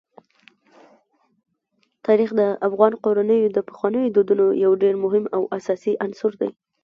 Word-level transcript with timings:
تاریخ 2.05 2.29
د 2.39 2.41
افغان 2.67 2.93
کورنیو 3.03 3.53
د 3.55 3.57
پخوانیو 3.67 4.13
دودونو 4.15 4.45
یو 4.63 4.71
ډېر 4.83 4.95
مهم 5.03 5.23
او 5.35 5.41
اساسي 5.57 5.93
عنصر 6.05 6.31
دی. 6.41 6.49